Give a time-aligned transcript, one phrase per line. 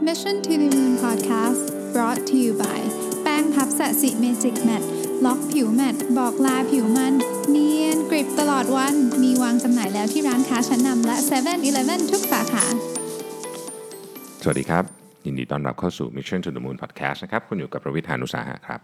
[0.00, 2.80] Mission to the Moon Podcast brought to you by
[3.22, 4.82] แป้งพัฟ Sasi Magic Matte
[5.24, 7.14] ล็อกผิว matte บอกลาผิวมัน
[7.50, 12.64] เนียนกริบตลอดวัน มีวางจำหน่ายแล้วที่ร้านค้าชั้นนำและ7 e เ e ่ e อทุกสาขา
[14.42, 14.84] สวัสดีครับ
[15.26, 18.80] ยินดีต้อนรับเข้าสู่ Mission to the Moon Podcast นะครับ คุณอยู่กับรวิศ หาญอุตสาหะครับ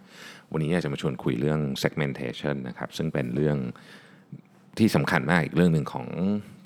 [0.53, 3.57] วันนี้อยากจะมาชวนคุยเรื่อง segmentation นะครับ ซึ่งเป็นเรื่อง
[4.79, 6.07] ที่สำคัญมากอีกเรื่องหนึ่งของ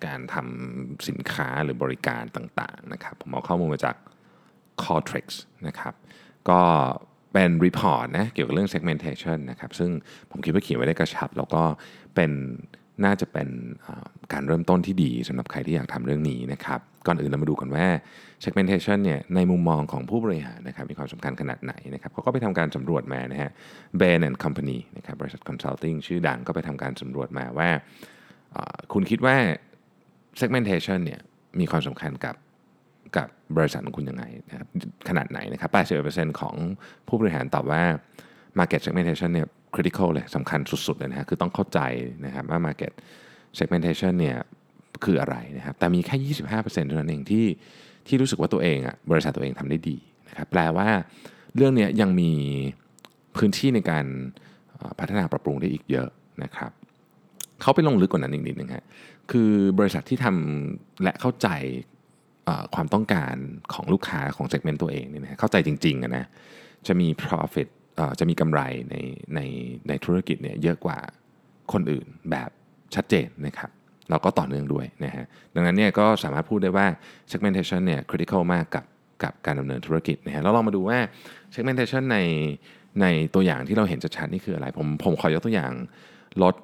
[0.06, 3.96] การทำสินค้าหรือบริการต่างๆนะครับ ผมเอาข้อมูลมาจาก
[4.84, 5.26] c o r t r i x
[5.66, 5.94] นะครับ
[6.50, 6.60] ก็
[7.32, 9.90] เป็นรีพอร์ตนะเกี่ยวกับเรื่อง segmentation นะครับซึ่ง
[10.30, 11.62] ผมคิดว่าเขียนไว้ได้กระชับ แล้วก็
[12.14, 12.30] เป็น
[13.04, 13.48] น่าจะเป็น
[14.32, 17.86] การเริ่มต้นที่ดีสำหรับใครที่อยากทำเรื่องนี้นะครับก่อนอื่นเรามาดูกันว่า
[18.44, 23.50] segmentation เนี่ยในมุมมองของผู้บริหารนะครับมีความสำคัญขนาดไหนนะครับเขาก็ไปทำการสำรวจมานะฮะ
[24.00, 27.68] Bain and Company นะครับบริษัท consulting ชื่อดังก็ไปทำการสำรวจมาว่า
[28.92, 29.36] คุณคิดว่า
[30.40, 31.20] segmentation เนี่ย
[31.60, 32.34] มีความสำคัญกับ
[33.16, 34.68] กับบริษัทของคุณยังไงนะครับ
[35.08, 35.70] ขนาดไหนนะครับ
[36.06, 36.54] 81%ของ
[37.08, 37.82] ผู้บริหารตอบว่า
[38.58, 41.80] market segmentation เนี่ย critical เลยสำคัญสุดๆเลยนะฮะคือต้องเข้าใจ
[42.26, 42.92] นะครับว่า market
[43.58, 44.36] segmentation เนี่ย
[45.04, 47.46] คืออะไรนะครับ แต่มีแค่ 25%เท่านั้นเองที่
[48.06, 49.96] ที่รู้สึกว่าตัวเองอะบริษัทตัวเองทำได้ดี
[50.28, 50.88] นะครับแปลว่า
[51.56, 52.32] เรื่องนี้ยังมี
[53.36, 54.04] พื้นที่ในการ
[54.98, 56.08] พัฒนาปรับปรุงได้อีกเยอะ
[56.44, 56.70] นะครับ
[57.60, 58.84] เขาไปลงลึกกว่านั้นอีกนิดนึงฮะ
[59.30, 61.48] คือบริษัทที่ทำและเข้าใจ
[62.74, 63.34] ความต้องการ
[63.74, 66.26] ของลูกค้าของเซกเมนต์ตัวเองเนี่ยนะเข้าใจจริงๆนะ
[66.86, 67.68] จะมี profit
[68.20, 68.96] จะมีกำไรใน
[69.34, 69.40] ใน
[69.88, 70.98] ในธุรกิจเนี่ยเยอะกว่า
[71.72, 72.50] คนอื่นแบบ
[72.94, 73.70] ชัดเจนนะครับ
[74.10, 75.24] เราก็ต่อเนื่องด้วยนะฮะ
[75.54, 76.86] ดังนั้นเนี่ยก็สามารถพูดได้ว่า
[77.30, 78.84] segmentation เนี่ย critical มากกับ
[79.22, 80.98] กับการดำเนินธุรกิจนะฮะเราลองมาดูว่า
[81.54, 82.18] segmentation ใน
[83.00, 85.72] ในตัวอย่างที่เราเห็นชัดๆนี่คืออะไร ผมผมขอยกตัวอย่าง
[86.42, 86.54] รถ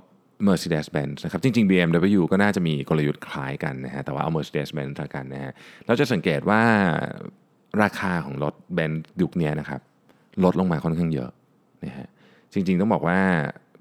[0.48, 5.52] Mercedes-Benz นะครับจริงๆ BMW ก็น่าจะมีกลยุทธ์คล้ายกันนะฮะแต่ว่าเอา Mercedes-Benz ละกันนะฮะ
[5.86, 6.62] เราจะสังเกตว่า
[7.82, 9.80] ราคาของรถเบนซ์ยุคนี้นะครับ
[10.44, 11.30] ลดลงมาค่อนข้างเยอะ
[11.84, 12.08] นะฮะ
[12.52, 13.20] จริงๆต้องบอกว่า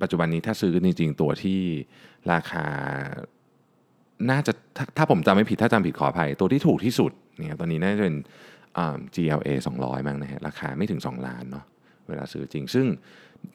[0.01, 1.61] ปัจจุบันนี้ถ้าซื้อจริงๆตัวที่
[2.31, 2.65] ราคา
[4.29, 8.15] น่าจะถถ้าผมจำไม่ผิดถ้าจำผิดขออภัย ตัวที่ถูกที่สุดเนี่ยตอนนี้น่าจะเป็น
[9.15, 11.65] GLA 200 มั้งนะฮะราคาไม่ถึง 2 ล้านเนาะ
[12.07, 12.85] เวลาซื้อจริง ซึ่ง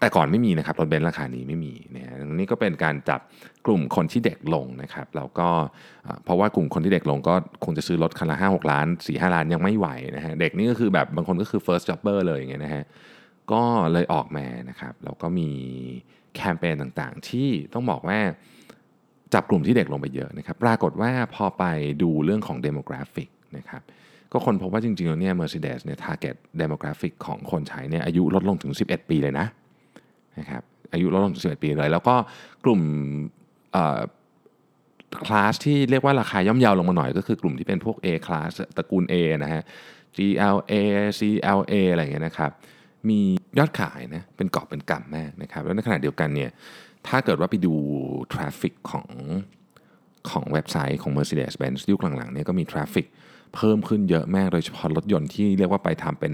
[0.01, 3.21] แต่ก่อนไม่มีนะครับรถเบนซ์ราคานี้ไม่มีเนี่ยนี่ก็เป็นการจับ
[3.67, 5.49] กลุ่มคนที่เด็กลงนะครับแล้วก็
[6.25, 7.35] เพราะว่ากลุ่มคนที่เด็กลงก็
[7.65, 12.85] คงจะซื้อรถคันละห้าหกล้านสี่ห้าล้านยังไม่ไหวนะฮะเด็กนี่ก็คือแบบบางคนก็คือ first jobber เลยอย่างเงี้ยนะฮะ
[13.53, 13.63] ก็
[13.93, 15.51] เลยออกมานะครับแล้วก็มี
[16.35, 18.19] แคมเปญต่างๆ ที่ต้องบอกว่า
[19.35, 21.65] จับกลุ่มที่เด็กลงไปเยอะนะครับ ปรากฏว่าพอไป
[22.03, 23.83] ดูเรื่องของ demographic นะครับ
[24.33, 29.47] ก็คนพบว่าจริงๆแล้วเนี่ย Mercedes เนี่ย target demographic ของคนใช้เนี่ยอายุลดลงถึง 11 ปีเลยนะ
[30.39, 30.63] นะครับ
[30.93, 32.15] อายุลดลงถึง11 ปีเลย แล้วก็
[32.65, 32.81] กลุ่ม
[35.27, 39.63] คลาสที่เรียกว่าราคาย่อมเยาวลงมาหน่อยก็คือกลุ่มที่เป็นพวก A class ตระกูล A นะฮะ
[40.17, 40.73] GLA
[41.19, 42.51] CLA อะไรอย่างเงี้ยนะครับ
[43.09, 43.21] มี
[43.59, 46.51] ยอดขายนะเป็นกอบเป็นกำมากนะครับ แล้วในขณะเดียวกันเนี่ย
[47.07, 47.75] ถ้าเกิดว่าไปดู
[48.33, 49.09] traffic ของ
[50.31, 53.07] ของเว็บไซต์ของ Mercedes-Benz ยุคหลังๆเนี่ยก็มี traffic
[53.55, 56.33] เพิ่มขึ้นเยอะมาก โดยเฉพาะรถยนต์ที่เรียกว่าไปทำเป็น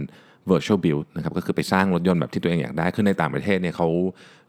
[0.50, 3.88] virtual build นะครับก็คือไปสร้างรถยนต์แบบที่ตัวเองอยากได้คือในต่างประเทศเนี่ยเขา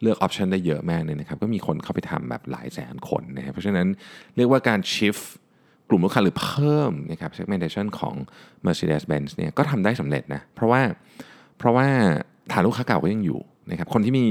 [0.02, 3.88] เลือก option ได้เยอะมากเลยนะครับก็มีคนเข้าไปทำแบบหลายแสนคนนะครับเพราะฉะนั้น
[4.36, 5.24] เรียกว่าการ shift
[5.90, 8.16] กลุ่มลูกค้าหรือเพิ่มนะครับ segmentation ของ
[8.66, 10.82] Mercedes-Benz เนี่ยก็ทำได้สำเร็จนะเพราะว่า
[11.58, 11.88] เพราะว่า
[12.52, 13.40] ฐานลูกค้าเก่าก็ยังอยู่
[13.72, 14.28] นะครับคนที่มี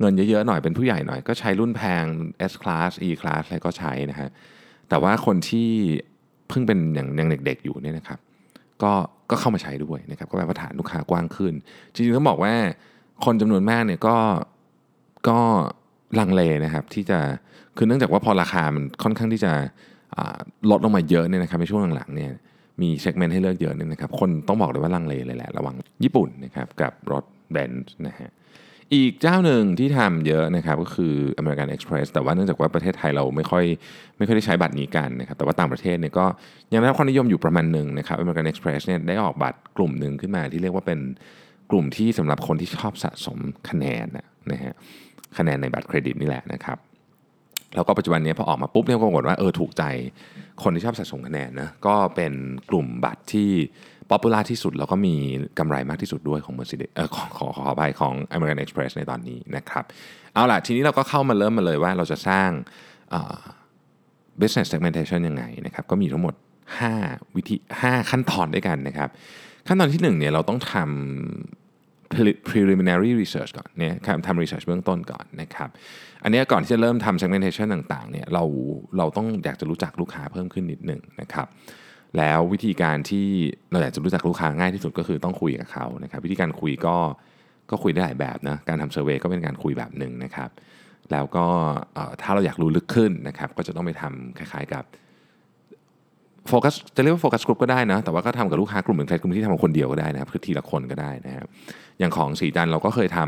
[0.00, 2.04] เงินเยอะๆหน่อยเป็นผู้ใหญ่หน่อย ก็ใช้รุ่นแพง
[2.50, 4.28] S class E class อะไรก็ใช้นะฮะ
[4.88, 5.68] แต่ว่าคนที่
[6.48, 8.18] เพิ่งเป็นอย่างยังเด็กๆอยู่เนี่ยนะครับ
[8.82, 8.92] ก็
[9.30, 11.54] ก็เข้ามาใช้ด้วยนะครับก็แปลว่าฐานลูกค้ากว้างขึ้น
[11.92, 12.54] จริงๆต้องบอกว่า
[13.24, 14.16] คนจำนวนมากเนี่ยก็
[15.28, 15.38] ก็
[16.18, 17.18] ลังเลนะครับที่จะ
[17.76, 19.52] คือเนื่องจากว่าพอราคามันค่อนข้างที่จะ
[20.70, 22.32] ลดลงมาเยอะเนี่ยนะครับในช่วงหลังๆเนี่ย
[22.80, 28.30] มีเซกเมนต์ให้เลือกเยอะเนี่ยนะครับคนต้องบอกเลยว่าลังเลเลยแหละระหว่างญี่ปุ่นนะครับกับรถเบนซ์นะฮะ
[28.94, 33.64] อีกเจ้าหนึ่งที่ทำเยอะนะครับก็คือ American Express แต่ว่าเนื่องจากว่าประเทศไทยเราไม่ค่อย
[34.16, 36.26] ไม่ค่อยได้ใช้บัตรนี้กันนะครับแต่ว่าต่างประเทศเนี่ยก็
[36.72, 40.98] ยังได้รับความนิยมอยู่ประมาณหนึ่งนะครับ American Express เนี่ยได้ออกบัตรกลุ่มหนึ่งขึ้นมาที่เรียกว่าเป็น
[41.70, 43.38] กลุ่มที่สำหรับคนที่ชอบสะสม
[43.68, 44.06] คะแนน
[44.52, 44.74] นะฮะ
[45.38, 46.78] คะแนนในบัตรเครดิตนี่แหละนะครับ
[47.74, 49.84] แล้วก็ปัจจุบันนี้พอออกมาปุ๊บเนี่ยปรากฏว่าเออถูกใจ
[50.62, 52.32] คนที่ชอบสะสมคะแนนนะก็เป็น
[52.70, 53.50] กลุ่มบัตรที่
[54.10, 55.14] ป๊อปปูล่าที่สุดแล้วก็มี
[55.58, 59.84] กำไรมากที่สุดด้วยของ Mercedes เออขอขอขอไปของ American Express ในตอนนี้นะครับ
[60.34, 62.50] เอาล่ะ ทีนี้เราก็เข้ามาเริ่มมาเลยว่าเราจะสร้าง
[64.40, 66.34] business segmentation ยังไงนะครับ ก็มีทั้งหมด
[66.84, 69.08] 5 วิธี 5 ขั้นตอนด้วยกันนะครับ
[69.66, 73.94] ขั้นตอนที่1เนี่ยเราต้องทำ preliminary research ก่อนเนี่ย
[74.26, 75.68] ทำ research เบื้องต้นก่อนนะครับ
[76.22, 78.44] อันนี้ก่อนที่จะเริ่มทำ segmentation ต่างๆเนี่ยเรา
[78.98, 81.46] เราต้องอยากจะรู้จักลูกค้าเพิ่มขึ้นนิดหนึ่งนะครับ
[82.16, 83.26] แล้ววิธีการที่
[83.70, 86.96] เราอยากจะรู้จักลูกค้าง่ายที่สุดก็คือต้องคุยกับเขานะครับวิธีการคุยก็
[87.70, 90.50] ก็คุยได้หลายแบบนะการทำเซอร์เวยก็เป็นการคุยแบบหนึ่งนะครับ
[91.12, 91.46] แล้วก็
[92.22, 94.84] ถ้าเราอยากรู้ลึกขึ้นนะครับ ก็จะต้องไปทำคล้ายๆกับ
[96.48, 101.46] โฟกัสจะเรียกว่าโฟกัสกลุ่มก็ได้นะแต่ว่าก็ทำกับลูกค้ากลุ่มหนึ่งใครกลุ่มที่ทำกับคนเดียวก็ได้นะครับคือทีละคนก็ได้นะครับ
[101.98, 103.18] อย่างของสีจันเราก็เคยท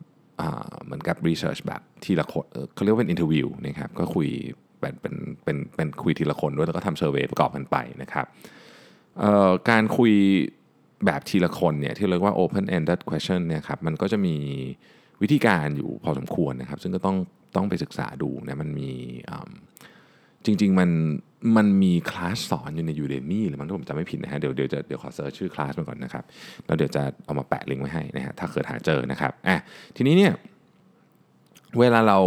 [0.00, 4.28] ำเหมือนกับ research แบบทีละคนเขาเรียกว่าเป็น interview นะครับก็คุย
[4.80, 5.14] เป็นเป็น
[5.44, 8.26] เป็นเป็นคุยทีละคนด้วยแล้วก็ทำ survey ประกอบกันไปนะครับ
[9.70, 10.12] การคุย
[11.06, 14.36] แบบทีละคนเนี่ยที่เรียกว่า open ended question เนี่ยครับมันก็จะมี
[15.22, 17.16] วิธีการอยู่พอสมควรนะครับ ซึ่งก็ต้อง
[17.56, 18.90] ต้องไปศึกษาดูนะมันมี
[20.44, 20.90] จริง ๆ มัน
[21.56, 26.24] มันมีคลาสสอนอยู่ใน Udemy หรือมันถ้าผมจำไม่ผิดนะฮะเดี๋ยวเดี๋ยวจะเดี๋ยวขอ search ชื่อคลาสมาก่อนนะครับ
[26.66, 29.56] แล้วเดี๋ยวจะเอามาแปะลิงก์ไว้ให้นะฮะถ้าเกิดหาเจอนะครับอะ
[29.96, 30.32] ทีนี้เนี่ย
[31.80, 32.18] เวลาเรา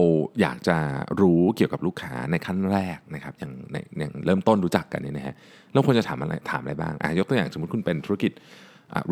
[0.41, 0.77] อยากจะ
[1.21, 5.35] รู้เกี่ยวกับลูกค้าในขั้นแรกนะครับอย่างในอย่างเริ่มต้นรู้จักกันเนี่ยนะฮะ
[5.73, 8.31] เราควรจะถามอะไรถามอะไรบ้างอะยกตัวอย่างสมมติคุณเป็นธุรกิจ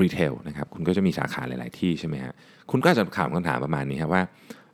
[0.02, 2.34] รีเทลนะครับคุณก็จะมีสาขาหลาย ๆ ที่ใช่ไหมฮะ
[2.72, 4.24] คุณก็จะถามคำถามประมาณนี้ครับว่า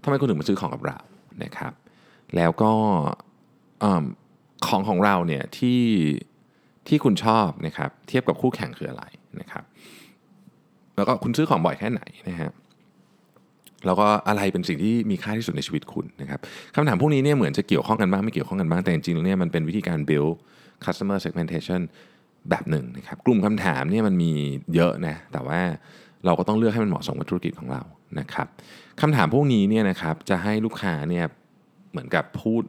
[0.03, 0.99] ทำไมคุณถึงมาซื้อของกับเรา
[1.43, 1.73] นะครับ
[2.35, 2.71] แล้วก็
[4.67, 5.81] ของของเราเนี่ยที่
[6.87, 9.03] ที่คุณชอบนะครับเทียบกับคู่แข่งคืออะไร
[9.41, 9.63] นะครับ
[10.95, 12.51] แล้วก็คุณซื้อของบ่อยแค่ไหนนะฮะ
[13.85, 16.39] แล้วก็อะไรเป็นสิ่งที่มีค่าที่สุดในชีวิตคุณนะครับ
[16.75, 20.33] คำถามพวกนี้เนี่ยเหมือนจะเกี่ยวข้องกันบ้างไม่เกี่ยวข้องกันบ้างแต่จริงๆเนี่ยมันเป็นวิธีการ build
[20.85, 21.81] customer segmentation
[22.49, 24.31] แบบหนึ่งนะครับกลุ่มคำถามเนี่ยมันมี
[24.75, 25.59] เยอะนะแต่ว่า
[26.25, 27.81] เราก็ต้องเลือกให้มันเหมาะสมกับธุรกิจของเรา
[28.19, 28.47] นะครับ
[29.01, 31.25] คำถามพวกนี้เนี่ยนะครับจะให้ลูกค้าเนี่ย
[31.91, 32.63] เหมือนกับพูด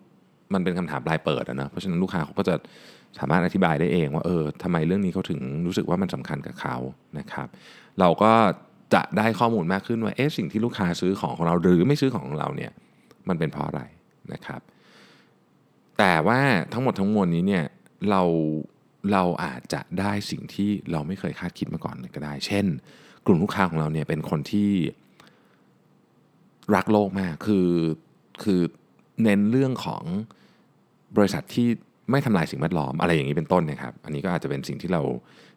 [0.54, 2.54] มันเป็นคำถามปลายเปิดนะเพราะฉะนั้นลูกค้าเขาก็จะ
[3.18, 6.76] สามารถอธิบายได้เองว่าเออทำไมเรื่องนี้เขาถึงรู้สึกว่ามันสำคัญกับเขา
[7.18, 7.48] นะครับ
[8.00, 8.32] เราก็
[8.94, 12.72] จะได้ข้อมูลมากขึ้นว่าเอ๊ะสิ่งที่ลูกค้าซื้อของของเราหรือไม่ซื้อของของเราเนี่ย
[13.28, 13.82] มันเป็นเพราะอะไร
[14.32, 14.60] นะครับ
[15.98, 16.40] แต่ว่า
[16.72, 17.64] ทั้งหมดทั้งมวลนี้เนี่ย
[18.10, 18.22] เรา
[19.12, 22.66] เราอาจจะได้สิ่งที่เราไม่เคยคาดคิดมาก่อนก็ได้ เช่น
[23.26, 24.70] กลุ่มลูกค้าของเราเนี่ยเป็นคนที่
[26.74, 27.68] รักโลกมากคือ
[28.42, 28.60] คือ
[29.22, 30.02] เน้นเรื่องของ
[31.16, 31.68] บริษัทที่
[32.10, 35.02] ไม่ทำลายสิ่งแวดล้อมอะไรอย่างนี้เป็นต้นนะครับ อันนี้ก็อาจจะเป็นสิ่งที่เรา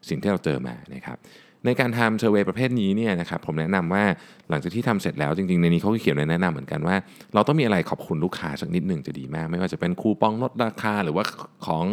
[0.09, 1.17] สิ่งที่เราเจอมานะครับ
[1.65, 4.03] ในการทำเซอร์เวยประเภทนี้เนี่ยนะครับผมแนะนำว่า
[4.49, 6.95] หลังจากที่ทำเสร็จแล้วจริงๆ ในนี้เขาก็เขียนไว้แนะนำเหมือนกันว่า
[7.33, 11.23] เราต้องมีอะไรขอบคุณลูกค้าสักนิดหนึ่งจะดีมาก ไม่ว่าจะเป็นคูปองลดราคา หรือว่า
[11.65, 11.85] ของ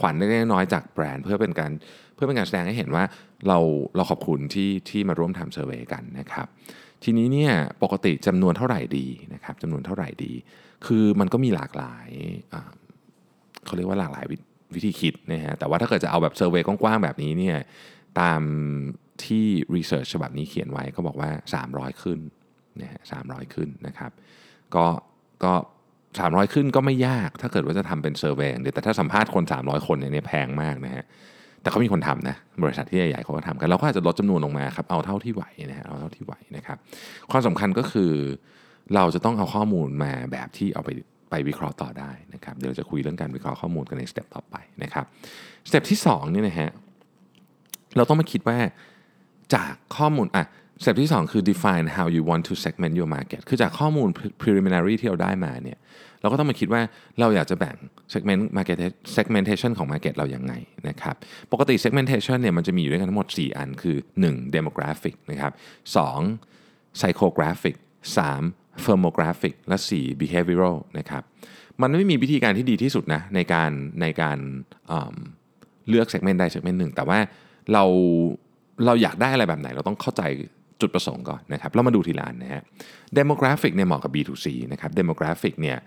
[0.00, 1.70] ขวัญเล็กน้อยจากแบรนด์ เพื่อเป็นการ
[2.14, 3.04] เพื่อเป็นการแสดงให้เห็นว่า
[3.48, 3.58] เรา
[3.96, 6.46] เราขอบคุณที่ที่มาร่วมทำ survey กันนะครับ
[7.04, 7.52] ทีนี้เนี่ย
[7.82, 10.32] ปกติจำนวนเท่าไหร่ดีนะครับจำนวนเท่าไหร่ดี
[10.86, 12.08] คือมันก็มีหลากหลาย
[13.66, 14.24] เขาเรียกว่าหลากหลาย
[14.74, 17.56] วิธีคิดนะฮะแต่ว่าถ้าเกิดจะเอาแบบ survey กว้างๆแบบนี้เนี่ย
[18.20, 18.40] ตาม
[19.26, 19.46] ที่
[19.76, 21.30] research ฉบับนี้เขียนไว้ก็บอกว่า
[21.66, 22.18] 300 ขึ้น
[22.80, 23.24] นะฮะสาม
[23.54, 24.10] ขึ้นนะครับ
[24.74, 24.86] ก็
[25.44, 25.52] ก็
[26.02, 31.04] 300 ขึ้นก็ไม่ยากถ้าเกิดว่าจะทำเป็น survey เดี๋ยวแต่ถ้าสัมภาษณ์คน 300 คนเนี่ยแพงมากนะฮะ
[31.62, 36.78] แต่เขามีคนทำนะบริษัทที่ใหญ่ๆเขาก็ทำกันเราก็อาจจะลดจำนวนลงมาครับเอาเท่าที่ไหวนะฮะเอาเท่าที่ไหวนะครับ
[37.30, 38.12] ความสำคัญก็คือ
[38.94, 40.90] เราจะต้องเอาข้อมูลมาแบบที่เอาไป
[41.30, 45.04] ไปวิเคราะห์ต่อได้นะครับเดี๋ยวจะคุยเรื่องการวิเคราะห์ข้อมูลกันใน step ต่อไปนะครับ
[45.68, 46.70] step ที่2เนี่ยนะฮะ
[47.96, 48.58] เราต้องมาคิดว่า
[49.54, 50.44] จากข้อมูลอะ
[50.82, 54.08] step ที่ 2 คือ define how you want to segment your market คือจากข้อมูล
[54.42, 55.78] preliminary ที่เราได้มาเนี่ย
[56.20, 56.82] เราก็ต้องมาคิดว่า
[57.20, 57.76] เราอยากจะแบ่ง
[58.12, 58.78] segment market
[59.16, 60.54] segmentation ของ market เราอย่างไง
[60.88, 61.14] นะครับ
[61.52, 64.54] ปกติ segmentation เนี่ยมันจะมีอยู่ด้วยกันทั้งหมด 4 อันคือ 1.
[64.56, 65.52] demographic นะครับ
[66.24, 66.98] 2.
[66.98, 67.76] psychographic
[68.16, 68.84] 3.
[68.84, 70.20] firmographic และ 4.
[70.20, 71.22] behavioral นะครับ
[71.80, 73.70] มันไม่มีวิธีการที่ดีที่สุดนะในการ
[74.00, 74.38] ในการ
[75.88, 77.18] เลือก segment ใด segment หนึ่งแต่ว่า
[77.72, 77.84] เรา
[78.86, 80.22] เราอยากได้อะไรแบบไหน เราต้องเข้าใจ
[80.80, 82.62] จุดประสงค์ก่อนนะครับเรามาดูทีละอันนะฮะ
[83.18, 85.78] demographic เนี่ยเหมาะกับ B2C นะครับ demographic เนี่ย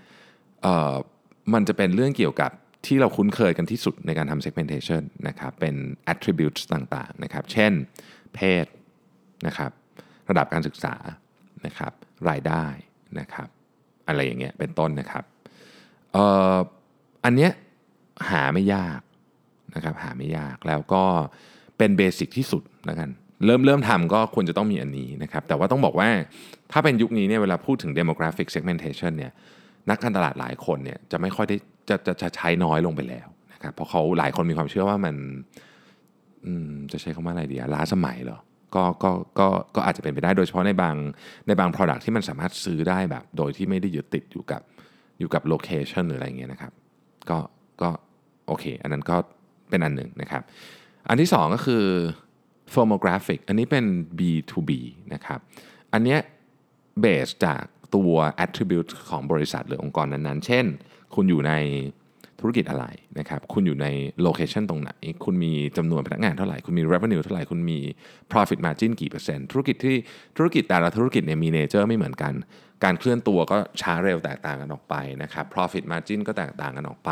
[1.54, 2.52] มันจะเป็นเรื่องเกี่ยวกับ
[2.86, 5.75] ที่เราคุ้นเคยกันที่สุดในการทำ segmentation นะครับเป็น
[6.13, 7.72] attributes ต่างๆนะครับเช่น
[8.36, 8.66] เพศ
[9.48, 9.72] นะครับ
[10.30, 10.96] ระดับการศึกษา
[11.66, 11.94] นะครับ
[12.30, 12.66] รายได้
[13.20, 13.48] นะครับ
[14.08, 15.24] อะไรอย่างเงี้ยเป็นต้นนะครับ
[16.13, 16.25] เอ่
[16.56, 16.58] อ
[17.25, 17.52] อันเนี้ย
[18.30, 19.00] หาไม่ยาก
[19.75, 21.04] นะครับหาไม่ยากแล้วก็
[21.77, 23.10] เป็นเบสิกที่สุดแล้วกัน
[23.46, 26.10] เริ่มเริ่มทำก็ควรจะต้องมีอันนี้นะครับ แต่ว่าต้องบอกว่า
[26.72, 29.32] ถ้าเป็นยุคนี้เนี่ยเวลาพูดถึง demographic segmentation เนี่ย
[29.89, 31.58] นักการตลาดหลายคนเนี่ยจะไม่ค่อยได้
[31.89, 35.15] จะจะจะใช้น้อยลงไปแล้วนะครับเพราะเขาหลายคนมีความเชื่อว่ามัน
[36.92, 38.39] จะใช้คำว่าอะไรดีล้าสมัยเหรอ
[38.75, 40.96] ก็ก็ก็ก็อาจจะเป็นไปได้โดยเฉพาะในบาง
[41.48, 44.62] ในบาง Product ที่มันสามารถซื้อได้แบบ โดยที่ไม่ได้ยึดติดอยู่กับ
[45.20, 46.72] อยู่กับโลเคชันหรืออะไรเงี้ยนะครับ
[47.30, 47.38] ก็
[47.82, 47.89] ก็
[48.48, 49.18] โอเค อันนั้นก็
[49.70, 50.44] เป็นอันหนึ่งนะครับ
[51.08, 51.86] อันที่ 2 ก็คือ
[52.74, 53.86] firmographic อันนี้เป็น
[54.18, 54.72] B2B
[55.14, 55.40] นะครับ
[55.94, 56.20] อันเนี้ย
[57.02, 57.64] เบสจาก
[57.96, 60.66] ตัว attribute ของบริษัทหรือองค์กรนั้นๆ เช่น
[61.16, 61.54] คุณอยู่ใน
[62.44, 62.86] ธุรกิจอะไร
[63.20, 63.88] นะครับ คุณอยู่ใน
[64.22, 64.92] โลเคชันตรงไหน
[65.26, 67.80] คุณมีจำนวนพนักงานเท่าไหร่ คุณมี revenue เท่าไหร่ คุณมี
[68.32, 69.96] profit margin กี่เปอร์เซ็นต์ ธุรกิจที่
[70.38, 72.34] ธุรกิจแต่ละธุรกิจเนี่ยมีเนเจอร์ไม่เหมือนกัน
[72.84, 77.12] การเคลื่อนตัวก็ช้าเร็วแตกต่างกันออกไปนะครับ profit margin ก็แตกต่างกันออกไป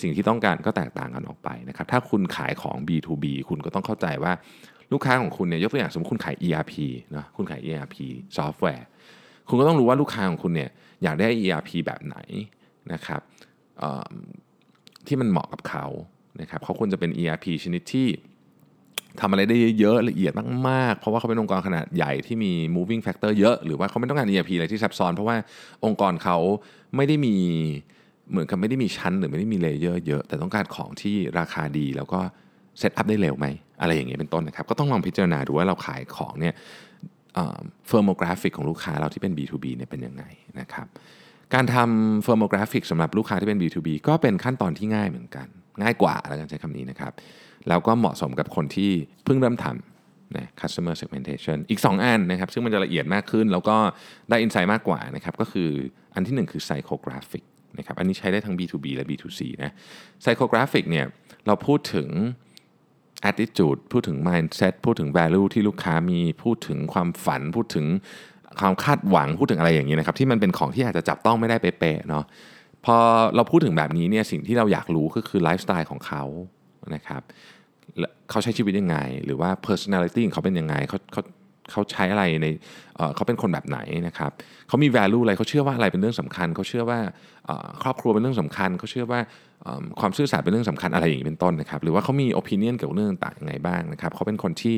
[0.00, 4.32] สิ่งที่ต้องการก็แตกต่างกันออกไปนะครับ ถ้าคุณขายของ B2B คุณก็ต้องเข้าใจว่า
[4.92, 6.74] ลูกค้าของคุณเนี่ยยกตัวอย่างสมมติคุณขาย ERP
[7.16, 7.96] นะคุณขาย ERP
[8.36, 8.86] ซอฟต์แวร์
[9.48, 10.70] คุณก็ต้องรู้ว่าลูกค้าของคุณเนี่ย
[11.02, 12.16] อยากได้ ERP แบบไหน
[12.92, 13.20] นะครับ
[15.08, 15.86] ที่มันเหมาะกับเขา
[16.40, 18.08] นะครับเขาควรจะเป็น ERP ชนิดที่
[19.20, 20.32] ทำอะไรได้เยอะละเอียด
[20.68, 25.36] มากๆ เพราะว่าเขาเป็นองค์กรขนาดใหญ่ที่มี moving factor เยอะ หรือว่าเขาไม่ต้องการ ERP อะไรที่ซับซ้อน เพราะว่า
[25.84, 26.36] องค์กรเขา
[26.96, 27.34] ไม่ได้มี
[28.30, 32.20] เหมือนกับไม่ได้มีชั้นหรือไม่ได้มี layer เยอะ แต่ต้องการของที่ราคาดีแล้วก็
[32.78, 33.46] set up ได้เร็วไหม
[33.80, 36.54] อะไรอย่างเงี้ยเป็นต้นนะครับ ก็ต้องลองพิจารณาดูว่าเราขายของเนี่ย
[37.34, 40.24] firmographic ของลูกค้าเราที่เป็น B2B เนี่ยเป็นยังไง
[40.60, 40.86] นะครับ
[41.54, 45.46] การทำ firmographic สำหรับลูกค้าที่เป็น B2B ก็เป็นขั้นตอนที่ง่ายเหมือนกัน
[45.82, 47.12] ง่ายกว่าแล้วกันใช้คำนี้นะครับ
[47.68, 48.90] แล้วก็เหมาะสมกับคนที่
[49.24, 53.76] เพิ่งเริ่มทำนะ customer segmentation อีก 2 อันนะครับ ซึ่งมันจะละเอียดมากขึ้น แล้วก็
[54.30, 55.70] ได้อินไซต์มากกว่านะครับ ก็คือ
[56.14, 57.44] อันที่ 1 คือ psychographic
[57.78, 59.72] นะครับอันนี้ใช้ได้ทั้ง B2B และ B2C นะ
[60.22, 61.06] psychographic เนี่ย
[61.46, 62.08] เราพูดถึง
[63.30, 67.86] attitude พูดถึง mindset พูดถึง value ที่ลูกค้ามีพูดถึงความฝันพูดถึง
[68.60, 72.24] ความคาดหวังพูดถึงอะไรอย่างนี้นะครับที่มันเป็นของที่อาจจะจับต้องไม่ได้เป๊ะๆเนาะ
[72.84, 72.96] พอ
[73.36, 76.22] เราพูดถึงแบบนี้เนี่ยสิ่งที่เราอยากรู้ก็คือไลฟ์สไตล์ของเขา
[76.94, 77.22] นะครับ
[78.30, 81.22] เขาใช้ชีวิตยังไง หรือว่า personality ของเขาเป็นยังไงเขาเขา
[81.70, 82.46] เขาใช้อะไรใน
[83.16, 84.30] เขาเป็นคนแบบไหนนะครับ
[84.68, 87.00] เขามี value อะไรเขาเชื่อว่าอะไรเป็นเรื่องสำคัญเขาเชื่อว่า
[87.82, 89.20] ครอบครัวเป็นเรื่องสำคัญเขาเชื่อว่า
[90.00, 94.74] ความซื่อสัตย์เป็นเรื่องสำคัญอะไรอย่างนี้เป็นต้นนะครับหรือว่าเขามี opinion เกี่ยวกับเรื่องต่างยังไงบ้างนะครับเขาเป็นคนที่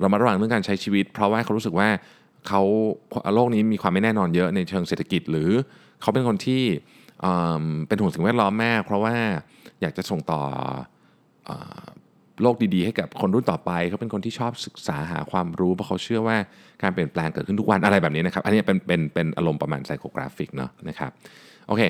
[0.00, 1.88] เรามาระวังเรื่องการใช้ชีวิต เพราะว่าเขารู้สึกว่า
[2.48, 2.62] เขา
[3.34, 5.50] โลกนี้มีความไม่แน่นอนเยอะในเชิงเศรษฐกิจ หรือ
[6.00, 6.62] เขาเป็นคนที่
[7.88, 9.14] เป็นห่วงสิ่งแวดล้อมแมากเพราะว่า
[9.80, 10.40] อยากจะส่งต่อ
[12.42, 16.36] โลกดีๆ ให้กับคนรุ่นต่อไปเขาเป็นคนที่ชอบศึกษาหาความรู้เพราะเขาเชื่อว่า
[16.82, 21.10] การเปลี่ยนแปลงเกิดขึ้นทุกวันอะไรแบบนี้นะครับ อันนี้เป็นเป็นเป็นอารมณ์ประมาณ psychographic เนาะนะครับ
[21.68, 21.82] โอเค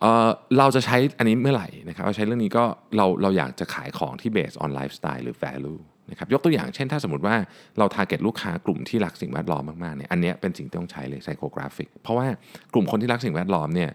[0.00, 2.64] เราจะใช้อันนี้เมื่อไหร่นะครับเราใช้เรื่องนี้ก็
[2.96, 5.80] เราเราอยากจะขายของที่ based on lifestyle หรือ value
[6.10, 7.34] นะครับยกตัวอย่างเช่นถ้าสมมติว่า
[7.78, 12.26] เรา target ลูกค้ากลุ่มที่รักสิ่งแวดล้อมมากๆเนี่ยอันนี้เป็นสิ่งที่ต้องใช้เลย psychographic เพราะว่า
[12.74, 13.90] กลุ่มคนที่รักสิ่งแวดล้อมเนี่ย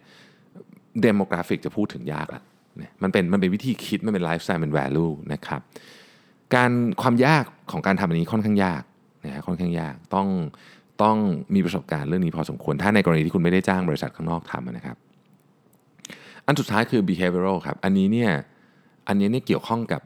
[1.02, 2.42] demographic จะพูดถึงยากละ
[3.04, 5.62] มันเป็นมันเป็นวิธีคิดมันเป็นไลฟ์สไตล์เป็น value นะครับ
[6.56, 6.72] การ
[7.02, 8.84] ความยากของการทำอันนี้ค่อนข้างยาก
[9.26, 10.28] นะฮะค่อนข้างยากต้อง
[11.04, 11.18] ต้อง
[11.56, 14.98] มีประสบการณ์เรื่องนี้พอสมควร ถ้าในกรณีที่คุณไม่ได้จ้างบริษัทข้างนอกทำนะครับ
[16.46, 18.32] อันสุดท้ายคือ behavioral ครับ อันนี้เนี่ย
[19.08, 20.02] อันนี้เนี่ยเกี่ยวข้องกับ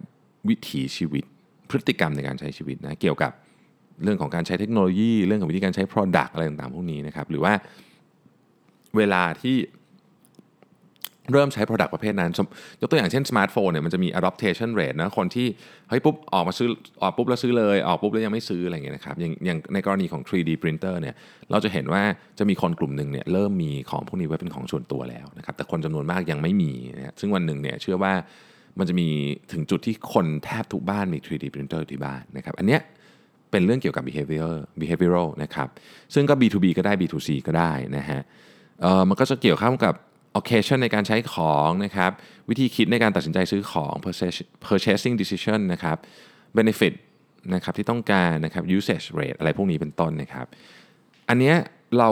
[0.49, 1.23] วิถีชีวิต
[1.69, 3.31] พฤติกรรมในการใช้ชีวิตนะเกี่ยวกับ
[4.03, 7.53] เรื่องของการใช้เทคโนโลยี เรื่องของวิธีการใช้ Product อะไรต่างๆพวกนี้นะครับ หรือว่า
[8.97, 9.57] เวลาที่
[11.33, 12.31] เริ่มใช้ Product ประเภทนั้น
[12.81, 15.47] ยกตัวอย่างเช่นสมาร์ทโฟนเนี่ยมันจะมี adoption rate นะคนที่
[15.89, 16.67] เฮ้ยปุ๊บออกมาซื้อ
[17.01, 21.15] ออกปุ๊บแล้วซื้อเลย ออกปุ๊บแล้วยังไม่ซื้ออะไรเงี้ยนะครับอย่างอย่างในกรณีของ 3D printer เนี่ย
[21.51, 22.03] เราจะเห็นว่า
[22.39, 28.13] จะมีคนกลุ่มหนึ่งเนี่ยเริ่มมีของพวกนี้ไว้เป็นของส่วนตัวแล้วนะครับแต่คนจำนวนมากยังไม่มีนะซึ่งวันหนึ่งเนี่ยเชื่อว่า
[28.79, 29.09] มันจะมี
[29.51, 32.81] ถึงจุดที่คนแทบทุกบ้านมี 3D printer ที่บ้านนะครับ อันเนี้ย
[33.51, 35.67] เป็นเรื่องเกี่ยวกับ behavior behavioral นะครับ
[36.13, 38.21] ซึ่งก็ B2B ก็ได้ B2C ก็ได้นะฮะ
[38.81, 39.93] เออมันก็จะเกี่ยวข้องกับ
[40.39, 42.11] occasion ในการใช้ของนะครับ
[42.49, 43.93] วิธีคิดในการตัดสินใจซื้อของ
[44.67, 45.97] purchasing decision นะครับ
[46.57, 46.93] benefit
[47.53, 50.45] นะครับที่ต้องการนะครับ usage rate อะไรพวกนี้เป็นต้นนะครับ
[51.29, 51.55] อันเนี้ย
[51.97, 52.09] เรา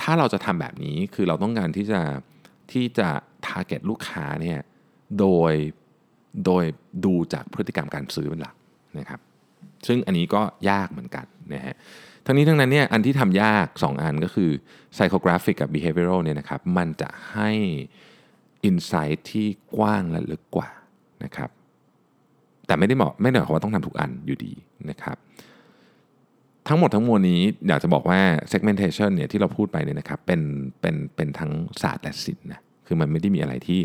[0.00, 2.00] ถ้าเราจะทำแบบนี้คือเราต้องการที่จะ
[2.72, 3.08] ที่จะ
[3.46, 4.58] target ลูกค้าเนี่ย
[5.18, 5.52] โดย
[6.46, 6.64] โดย
[7.04, 8.54] ดูจากพฤติกรรมการซื้อเป็นหลัก
[8.98, 9.20] นะครับ
[9.86, 11.74] ซึ่งอันนี้ก็ยากเหมือนกันนะฮะ
[12.26, 14.50] ทั้งนี้ทั้งนั้นเนี่ยอันที่ทำยาก 2 อันก็คือ
[14.94, 17.50] psychographic กับ behavioral เนี่ยนะครับมันจะให้
[18.68, 19.46] insight ที่
[19.76, 20.70] กว้างและลึกกว่า
[21.24, 21.50] นะครับ
[22.66, 24.52] แต่ไม่ได้บอกไม่ได้หมายความว่าต้องทำทุกอันอยู่ดี
[24.90, 25.16] นะครับ
[26.68, 28.20] ทั้งหมดทั้งมวลนี้อยากจะบอกว่า
[28.52, 30.40] segmentation เนี่ยที่เราพูดไปเนี่ยนะครับเป็น
[30.80, 33.80] เป็นเป็นทั้งศาสตร์และศิลป์นะคือมันไม่ได้มีอะไรที่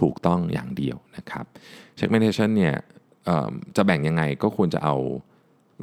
[0.00, 1.44] ถูกต้องอย่างเดียวนะครับ
[2.00, 2.74] segmentation เนี่ย
[3.76, 4.94] จะแบ่งยังไงก็ควรจะเอา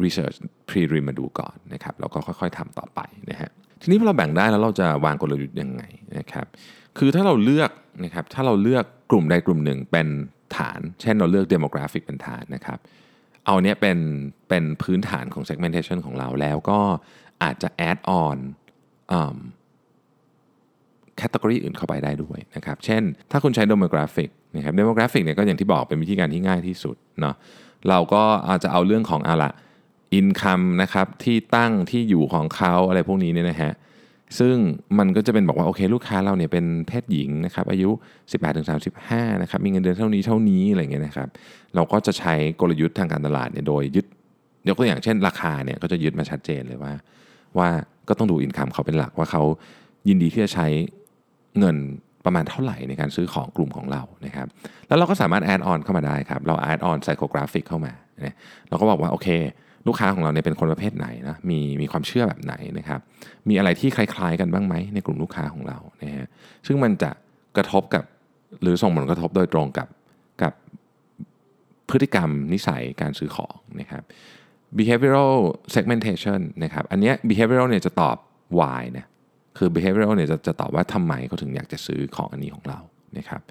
[0.04, 0.38] research
[0.70, 3.00] pre-rim มาดูก่อนนะครับแล้วก็ค่อยๆทำต่อไป
[3.32, 5.84] นะฮะทีนี้พอเราแบ่งได้แล้วเราจะวางกลยุทธ์ยังไง
[6.18, 6.46] นะครับ
[6.98, 7.72] คือถ้าเราเลือก
[8.04, 10.08] นะครับถ้าเราเลือกกลุ่มใดกลุ่มหนึ่งเป็น
[10.58, 12.80] ฐาน เช่นเราเลือก demographic เป็นฐานนะครับ
[13.46, 13.98] เอาเนี้ยเป็น
[14.50, 16.80] เป็นพื้นฐานของ segmentation ของเราแล้วก็
[17.44, 18.38] อาจจะ add on
[21.18, 27.36] แคตตากรีอื่นเข้าไปได้ด้วยนะครับเช่น ถ้าคุณใช้ demographic นะครับ demographic เนี่ยก็อย่างที่บอกเป็นวิธีการที่ง่ายที่สุดเนาะ
[27.90, 29.52] เราก็อาจจะเอาเรื่องของอะละ
[30.14, 33.72] อินคัมนะครับที่ตั้งที่อยู่ของเขาอะไรพวกนี้เนี่ยนะฮะ
[34.40, 34.56] ซึ่ง
[34.98, 37.90] มันก็จะเป็นบอกว่าโอเคลูกค้าเราเนี่ยเป็นเพศหญิงนะครับอายุ
[38.66, 41.30] 18-35นะครับมีเงินเดือนเท่านี้เท่านี้อะไรเงี้ยนะครับ
[41.76, 44.06] เราก็จะใช้กลยุทธ์ทางการตลาดเนี่ยโดยยึด
[44.68, 46.94] ยกตัวอย่างเช่นราคาเนี่ยก็จะยึดมาชัดเจนเลยว่า
[47.58, 47.70] ว่า
[48.10, 49.44] ก็ต้องดู income เขาเป็นหลักว่าเขา
[50.08, 50.68] ยินดีที่จะใช้
[51.60, 51.78] เงิน
[52.26, 54.48] ประมาณเท่าไหร่ในการซื้อของกลุ่มของเรานะครับ
[54.88, 57.94] แล้วเราก็สามารถ add on เข้ามาได้ครับเรา add on psychographic เข้ามา
[58.70, 59.28] เราก็บอกว่าโอเค
[59.88, 63.00] ลูกค้าของเราเนี่ยเป็นคนประเภทไหนนะมีมีความเชื่อแบบไหนนะครับ
[63.50, 66.28] มีอะไรที่คล้ายๆกันบ้างไหมในกลุ่มลูกค้าของเรานะฮะ
[66.68, 67.12] ซึ่งมันจะ
[67.58, 68.04] กระทบกับ
[68.62, 69.88] หรือส่งผลกระทบโดยตรงกับ
[70.42, 70.54] กับ
[71.90, 74.04] พฤติกรรมนิสัยการซื้อของนะครับ
[74.78, 75.36] behavioral
[75.76, 78.18] segmentation นะครับอันนี้ behavioral เนี่ยจะตอบ
[78.60, 79.06] why นะ
[79.58, 82.80] คือ behavioral เนี่ยจะจะตอบว่าทำไมเขาถึงอยากจะซื้อของอันนี้ของเรา
[83.18, 83.42] นะครับ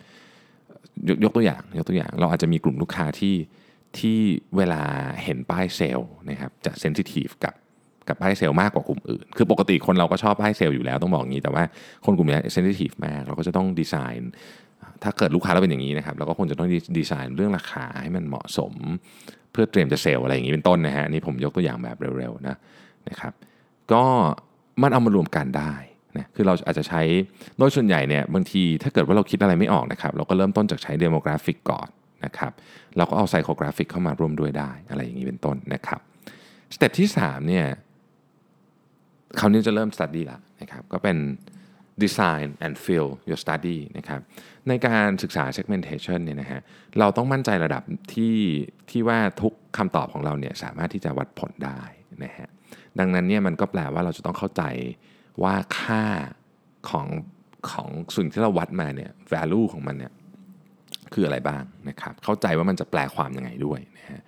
[1.09, 3.37] ยกตัวอย่างยกตัวอย่างเราอาจจะมีกลุ่มลูกค้าที่
[3.99, 4.19] ที่
[4.57, 4.83] เวลา
[5.25, 7.55] เห็นป้ายเซลล์นะครับจะ sensitive กับ
[8.09, 11.63] กับป้ายเซลล์มากกว่ากลุ่มอื่น คือปกติคนเราก็ชอบป้ายเซลล์อยู่แล้วต้องบอกอย่างนี้ แต่ว่า
[12.07, 14.33] คนกลุ่มนี้ sensitive มาก เราก็จะต้องดีไซน์
[15.03, 16.69] ถ้าเกิดลูกค้าเราเป็นอย่างนี้นะครับเราก็คงจะต้อง
[16.99, 18.73] ดีไซน์เรื่องราคาให้มันเหมาะสม
[19.53, 22.57] เพื่อเตรียมจะเซลล์อะไรอย่างนี้เป็นต้นนะฮะนี่ผมยกตัวอย่างแบบเร็วๆนะ
[23.09, 23.33] นะครับ
[23.93, 24.05] ก็
[24.83, 25.73] มันเอามารวมกันได้
[26.19, 27.03] นะคือเราอาจจะใช้
[27.59, 31.89] โดยส่วนใหญ่เนี่ยบางทีถ้าเกิดว่าเราคิดอะไรไม่ออกนะครับเราก็เริ่มต้นจากใช้ demographic ก่อน
[32.25, 32.53] นะครับ
[32.97, 36.01] เราก็เอา psychographic เข้ามาร่วมด้วยได้อะไรอย่างนี้เป็นต้นนะครับ
[36.75, 37.67] step ที่3เนี่ย
[39.39, 41.17] คราวนี้จะเริ่ม study ละนะครับก็เป็น
[42.03, 44.21] design and fill your study นะครับ
[44.69, 46.61] ในการศึกษา segmentation เนี่ยนะฮะ
[46.99, 47.83] เราต้องมั่นใจระดับ
[48.15, 48.37] ที่
[48.91, 51.81] ที่ว่าทุกคำตอบของเราเนี่ยสามารถที่จะวัดผลได้
[52.25, 52.49] นะฮะ
[52.99, 54.63] ดังนั้นเนี่ยมันก็แปลว่าเราจะต้องเข้าใจ
[55.43, 56.05] ว่าค่า
[56.91, 57.07] ของ
[57.71, 60.13] ของสิ่งที่เราวัดมาเนี่ย value ของมันเนี่ย
[61.13, 64.21] คืออะไรบ้างนะครับ เข้าใจว่ามันจะแปลความยังไงด้วยนะฮะ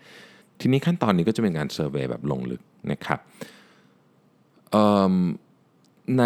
[0.60, 3.20] ทีนี้ขั้นตอนนี้ก็จะเป็นการเซอร์เวยแบบลงลึกนะครับ
[6.18, 6.24] ใน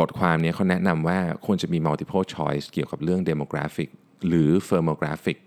[0.00, 3.88] บทความนี้เขาแนะนำว่าควรจะมี multiple choice เกี่ยวกับเรื่อง demographic
[4.28, 5.38] หรือ firmographic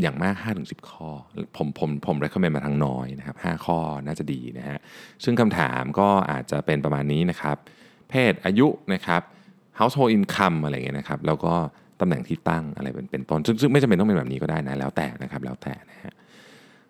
[0.00, 1.10] อย่างมาก 5-10 ข้อ
[1.56, 4.78] ผมผมผม recommend มาทางน้อยนะครับ 5 ข้อน่าจะดีนะฮะ
[5.24, 7.56] ซึ่งคำถามก็อาจจะเป็นประมาณนี้นะครับ
[8.10, 9.22] เพศอายุนะครับ
[9.78, 11.54] household income อะไรเงี้ยนะครับ แล้วก็
[12.00, 16.12] ตำแหน่งที่ตั้งอะไรเป็นเป็นต้น ซึ่งไม่จำเป็นต้องเป็นแบบนี้ก็ได้นะ แล้วแต่นะครับแล้วแต่นะฮะ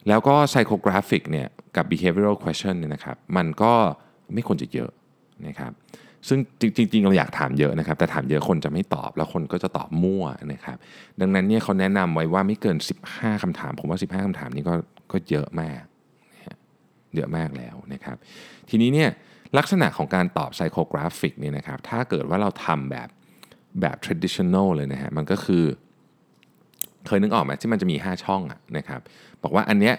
[0.08, 3.72] แล้วก็ psychographic เนี่ยกับ behavioral question เนี่ยนะครับ มันก็
[4.34, 4.90] ไม่ควรจะเยอะ
[5.46, 5.72] นะครับ
[6.28, 6.38] ซึ่ง
[6.76, 10.76] จริงๆเราอยากถามเยอะนะครับ แต่ถามเยอะคนจะไม่ตอบ แล้วคนก็จะตอบมั่วนะครับ
[11.20, 12.76] ดังนั้นเนี่ยเขาแนะนำไว้ว่าไม่เกิน
[13.10, 14.74] 15คำถาม ผมว่า 15คำถามนี้ก็
[15.12, 15.82] ก็เยอะมาก
[17.16, 18.16] เยอะมากแล้วนะครับ
[18.70, 19.10] ทีนี้เนี่ย
[19.58, 23.08] ลักษณะของการตอบ psychographic เนี่ยนะครับถ้าเกิดว่าเราทำแบบ
[23.80, 25.64] แบบ traditional เลยนะฮะมันก็คือ
[27.06, 29.00] เคยนึกออกไหมที่มันจะมี 5 ช่องอะนะครับ
[29.42, 29.94] บอกว่าอันเนี้ย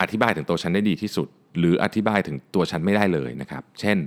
[0.00, 3.98] อธิบายถึงตัวฉันได้ดีที่สุด หรืออธิบายถึงตัวฉันไม่ได้เลยนะครับเช่น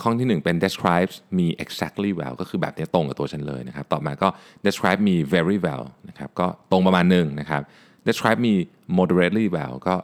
[0.00, 4.28] ข้อที่ 1 เป็น describes me exactly well ก็คือแบบนี้ตรงกับตัวฉันเลยนะครับ ต่อมาก็
[4.66, 7.62] describe me very well นะครับก็ตรงประมาณหนึ่งนะครับ
[8.08, 8.54] describe me
[8.98, 9.94] moderately well ก็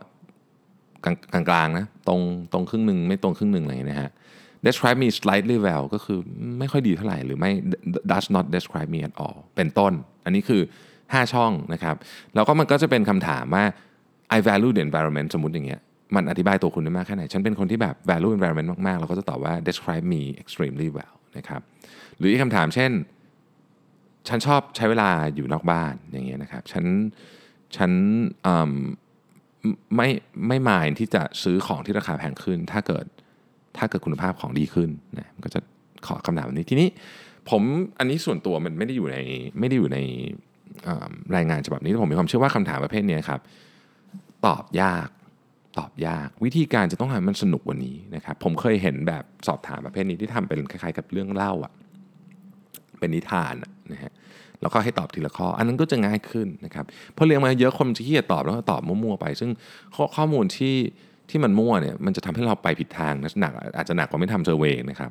[1.34, 2.20] กลางๆนะตรง
[2.52, 4.10] ตรงครึ่งหนึ่งไม่ตรงครึ่งหนึ่งอะไรนะฮะ
[4.66, 6.18] describe me slightly well ก็คือ
[6.58, 7.50] ไม่ค่อยดีเท่าไหร่หรือไม่
[8.12, 9.92] does not describe me at all เป็นต้น
[10.24, 10.62] อันนี้คือ
[10.96, 11.96] 5 ช่องนะครับ
[12.34, 13.64] แล้วก็มันก็จะเป็นคำถามว่า
[14.36, 15.80] I value the environment สมมติอย่างเงี้ย
[16.16, 21.60] มันอธิบายตัวคุณได้มากแค่ไหน ฉันเป็นคนที่แบบ value environment มาก ๆ เราก็จะตอบว่า describe me extremely well นะครับ
[22.18, 22.90] หรืออีกคำถามเช่น
[24.28, 26.84] ฉันชอบใช้เวลาอยู่นอกบ้านอย่างเงี้ยนะครับ ฉัน
[27.76, 27.90] ฉัน
[29.96, 30.08] ไม่
[30.48, 33.04] ไม่หมายที่จะซื้อของที่ราคาแพงขึ้น ถ้าเกิด
[33.78, 35.60] ถ้าเกิดคุณภาพของดีขึ้นนะก็จะ
[36.06, 36.88] ขอคำถามแบบนี้ทีนี้
[37.50, 37.62] ผม
[37.98, 39.18] อันนี้ส่วนตัวมันไม่ได้อยู่ใน
[39.58, 39.98] ไม่ได้อยู่ใน
[41.36, 43.40] รายงานฉบับนี้แต่ผมมีความเชื่อว่าคำถามประเภทนี้ครับ
[44.46, 45.08] ตอบยาก
[45.78, 51.72] ตอบยาก วิธีการจะต้องทำมันสนุกกว่านี้นะครับผมเคยเห็นแบบสอบถามประเภทนี้ที่ทำเป็นคล้ายๆ กับเรื่องเล่าอะ
[52.98, 53.54] เป็นนิทาน
[53.92, 54.12] นะฮะ
[54.64, 56.84] แล้วก็ให้ตอบทีละข้อ อันนั้นก็จะง่ายขึ้นนะครับ
[57.16, 59.50] พอเรียงมาเยอะคนจะขี้จตอบแล้วก็ตอบมั่วๆไป ซึ่ง
[59.94, 60.74] ข้อข้อมูลที่
[61.30, 65.10] ที่มันมั่วเนี่ยมันจะทำให้เราไปผิดทางนะหนักอาจจะหนักกว่าไม่ทำเซอร์เวยนะครับ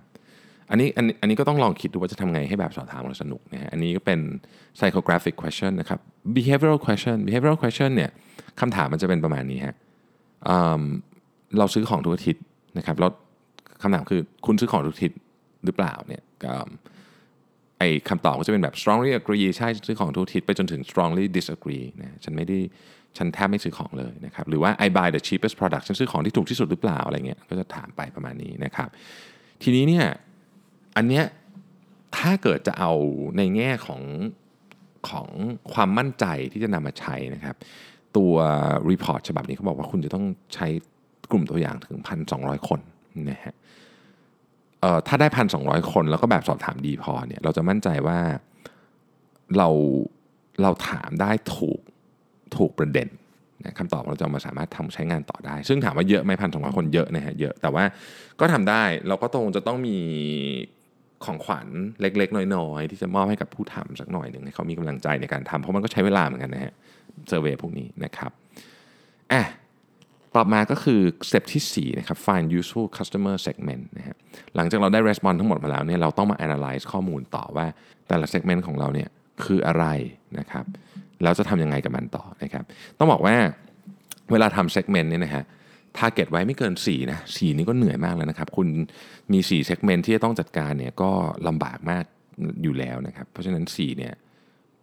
[0.70, 4.20] อันนี้อันอันนี้ก็ต้องลองคิดดูว่าจะทำไงให้แบบสอบถามเราสนุกนะฮะอันนี้ก็เป็น
[4.78, 6.00] psychographic question นะครับ
[6.36, 8.12] behavioral question behavioral question เนี่ย
[8.60, 9.76] คำถามมันจะเป็นประมาณนี้ฮะ
[11.58, 12.44] เราซื้อของทุกอาทิตย์
[12.78, 13.12] นะครับแล้ว
[13.82, 15.20] คำถามคือคุณซื้อของทุกอาทิตย์
[15.66, 16.24] หรือเปล่าเนี่ย
[17.80, 22.60] ไอคำตอบก็จะเป็นแบบ strongly agree ใช่ซื้อของทุกทิตย์ไปจนถึง strongly disagree นะฉันไม่ได้
[23.18, 28.90] ฉันแทบไม่ซื้อของเลยนะครับหรือว่า I buy the cheapest product ฉันซื้อของที่ถูกที่สุดหรือเปล่าอะไรเงี้ยก็จะถามไปประมาณนี้นะครับ
[29.64, 30.06] ทีนี้เนี่ย
[30.98, 31.26] อันเนี้ย
[32.18, 32.94] ถ้าเกิดจะเอา
[33.38, 34.02] ในแง่ของ
[35.10, 35.28] ของ
[35.74, 37.56] ความมั่นใจที่จะนำมาใช้นะครับ
[38.18, 38.34] ตัว
[38.90, 40.68] รีพอร์ตฉบับนี้เขาบอกว่าคุณจะต้องใช้
[41.32, 41.98] กลุ่มตัวอย่างถึง
[42.34, 42.80] 1,200 คน
[43.32, 43.56] นะฮะ
[45.08, 48.20] ถ้าได้พันสองคน แล้วก็แบบสอบถามดีพอเนี่ยเราจะมั่นใจว่า
[49.58, 49.70] เรา
[50.62, 51.82] เราถามได้ถูก
[52.58, 53.08] ถูกประเด็น
[53.64, 57.84] นะคำตอบเราจะมาสามารถทำใช้งานต่อได้ ซึ่งถามว่าเยอะไหมพันสองคนเยอะนะฮะเยอะ แต่ว่า
[58.40, 59.98] ก็ทำได้เราก็ตรงจะต้องมี
[61.26, 61.68] ของขวัญ
[62.02, 66.74] เล็ก ๆ น้อย ๆ ที่จะมอบให้กับผู้ทำสักหน่อยหนึ่งให้เขามีกำลังใจในการทำเพราะมันก็ใช้เวลาเหมือนกันนะฮะ
[67.28, 68.32] เซอร์เวยพวกนี้นะครับ
[69.32, 69.42] อะ
[70.36, 74.16] ต่อมาก็คือสเต็ปที่4นะครับ find useful customer segment นะฮะ
[74.56, 77.66] หลังจากเราได้ response ทั้งหมดมาแล้วเนี่ยเราต้องมา analyze ข้อมูลต่อว่า
[78.08, 79.10] แต่ละ segment ของเราเนี่ย
[79.44, 79.86] คืออะไร
[80.40, 80.66] นะครับ
[81.24, 82.64] แล้วจะทำยังไงกับมันต่อนะครับ
[83.00, 83.36] ต้องบอกว่า
[84.32, 85.44] เวลาทำ segment เนี่ยนะฮะ
[85.98, 88.68] ทาร์เก็ตไว้ไม่เกิน4นะ4นี่ก็เหนื่อยมากแล้วนะครับ คุณ
[89.32, 91.12] มี 4 segment ที่จะต้องจัดการเนี่ยก็
[91.48, 92.04] ลำบากมาก
[92.64, 94.14] อยู่แล้วนะครับ เพราะฉะนั้น4เนี่ย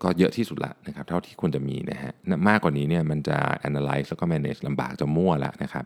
[0.02, 2.12] ก็เยอะที่สุดละนะครับเท่าที่ควรจะมีนะฮะ
[2.48, 5.84] มากกว่านี้เนี่ยมันจะ analyze แล้วก็ manage ลำบากจะมั่วละนะครับ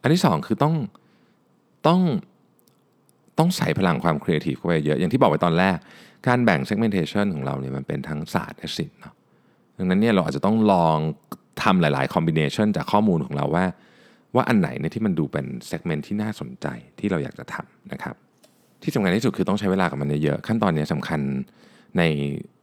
[0.00, 0.74] อันที่ 2 คือต้อง
[1.86, 2.00] ต้อง
[3.38, 5.76] ต้องใส่พลังความครีเอทีฟเข้าไปเยอะ อย่างที่บอกไว้ตอนแรก
[6.26, 9.14] การแบ่ง segmentation ของเราเนี่ยมันเป็นทั้งศาสตร์และศิลป์เนาะ
[9.78, 10.98] ดังนั้นเนี่ยเราอาจจะต้องลอง
[11.62, 13.64] ทำหลาย ๆ combination จากข้อมูลของเราว่า
[14.34, 16.66] ว่าอันไหนเนี่ยที่มันดูเป็น segment ที่น่าสนใจ
[16.98, 18.14] ที่เราอยากจะทำนะครับ
[18.82, 21.20] ที่สำคัญที่สุดคือต้องใช้เวลากับมันเยอะๆขั้นตอนเนี้สำคัญ
[21.98, 22.02] ใน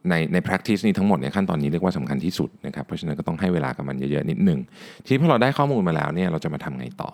[0.08, 4.60] ในใน practice นี้ทั้งหมดเนี่ยขั้นตอนนี้เรียกว่าสำคัญที่สุดนะครับเพราะฉะนั้นก็ต้องให้เวลากับมันเยอะๆนิดหนึ่ง
[5.04, 7.10] ทีนี้พอเราได้ข้อมูลมาแล้วเนี่ยเราจะมาทำไงต่อ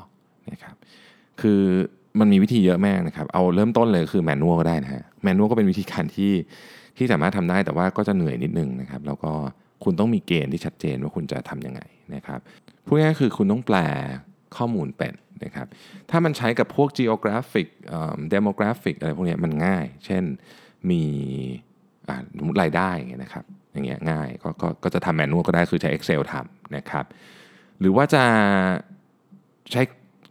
[0.50, 0.74] นะครับ
[1.40, 1.60] คือ
[2.20, 6.32] มันมีวิธีเยอะมากนะครับเอาเริ่มต้นเลยคือแมนนวลก็ได้นะฮะแมนนวลก็เป็นวิธีการที่
[6.96, 9.32] ที่สามารถทำได้แต่ว่าก็จะเหนื่อยนิดนึงนะครับแล้วก็
[9.84, 11.80] คุณต้องมีเกณฑ์ที่ชัดเจนว่าคุณจะทำยังไง
[12.14, 12.40] นะครับ
[12.86, 13.76] พูดง่ายๆคือคุณต้องแปล
[14.56, 15.66] ข้อมูลเป็นนะครับ
[16.10, 17.66] ถ้ามันใช้กับพวก geographic
[18.34, 20.22] demographic อะไรพวกนี้มันง่าย เช่น
[20.90, 21.02] มี
[22.38, 27.04] สมมติรายได้อย่างนะครับอย่างเงี้ยง่ายก็ก็จะทำ manual ก็ได้คือใช้ Excel ทำนะครับ
[27.80, 28.22] หรือว่าจะ
[29.72, 29.82] ใช้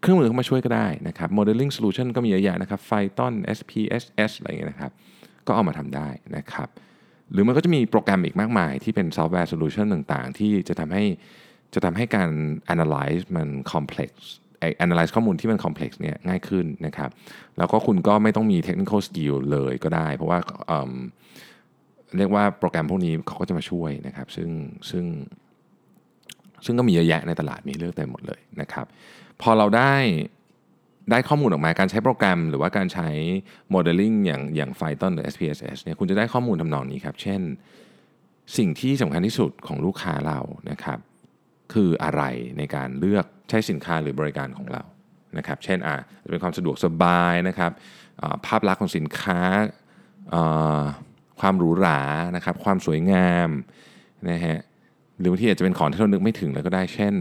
[0.02, 4.92] เครื่องมือเข้ามาช่วยก็ได้นะครับ modeling solution ก็มีเยอะแยะนะครับ Python SPSS อะไรอย่างเงี้ยนะครับ
[5.48, 6.70] ก็เอามาทำได้นะครับ
[7.32, 11.04] หรือมันก็จะมีโปรแกรมอีกมากมาย ที่เป็น software solution ต่างๆ ที่จะทำให้
[11.74, 12.30] จะทำให้การ
[12.74, 14.12] analyze มัน complex
[14.86, 17.10] analyze ข้อมูลที่มัน complex เนี่ยง่ายขึ้นนะครับ
[17.58, 20.40] แล้วก็คุณก็ไม่ต้องมี technical skill เลยก็ได้ เพราะว่า
[22.18, 24.50] เรียกว่าโปรแกรมพวกนี้เขาก็จะมาช่วยนะครับซึ่ง
[24.90, 25.06] ซึ่ง
[26.66, 28.86] ซึ่งก็มีเยอะแยะในตลาดมีเลือกเต็มหมดเลยนะครับ
[29.42, 29.94] พอเราได้
[31.12, 33.10] ได้ข้อมูลออกมาการใช้โปรแกรม หรือว่าการใช้
[33.74, 37.42] modeling อย่างอย่าง Python หรือ SPSS เนี่ยคุณจะได้ข้อมูลทำนองนี้ครับ เช่น
[38.58, 40.40] สิ่งที่สำคัญที่สุดของลูกค้าเรา
[40.72, 41.00] นะครับ
[41.74, 42.24] คืออะไร
[42.58, 44.84] ในการเลือกใช้สินค้าหรือบริการของเรา
[45.38, 47.72] นะครับเช่นอะจะเป็นความสะดวกสบายนะครับ
[48.46, 49.40] ภาพลักษณ์ของสินค้า
[51.40, 52.00] ความหรูหรา
[52.36, 53.50] นะครับความสวยงาม
[54.30, 54.58] นะฮะ
[55.20, 57.14] หรือบางทีอาจจะเป็นของที่เรานึกไม่ถึงเลยก็ได้เช่น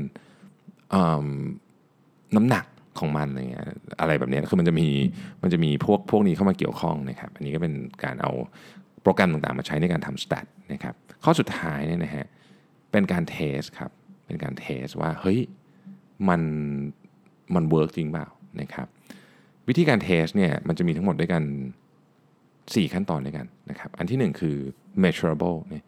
[2.37, 2.64] น้ำหนัก
[2.98, 3.66] ของมันอะไรเงี้ย
[4.00, 4.88] อะไรแบบนี้คือมันจะมี
[5.42, 7.74] มันจะมีพวกพวกนี้เข้ามาเกี่ยวข้องนะครับ อันนี้ก็เป็น
[8.05, 8.31] การเอา
[9.03, 12.27] โปรแกรมต่างๆ มาใช้ในการทำสแตทนะครับข้อสุดท้ายเนี่ยนะฮะ
[12.92, 13.90] เป็นการเทสครับ
[14.27, 15.38] เป็นการเทสว่าเฮ้ย
[16.29, 16.42] มัน
[17.55, 18.27] มัน work จริงเปล่า
[18.61, 18.87] นะครับ
[19.68, 21.42] วิธีการ test เนี่ยมันจะมีทั้งหมดด้วยกัน
[22.72, 24.57] 4 ขั้นตอนด้วยกันนะครับ อันที่ 1 คือ
[25.03, 25.85] measurable เนี่ย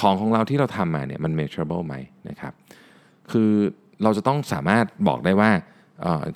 [0.00, 1.94] ของของเราที่เราทำมาเนี่ยมัน measurable ไหม
[2.28, 2.52] นะครับ
[3.32, 3.50] คือ
[4.02, 5.50] เราจะต้องสามารถบอกได้ว่า